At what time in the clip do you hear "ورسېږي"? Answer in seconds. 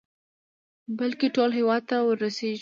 2.07-2.59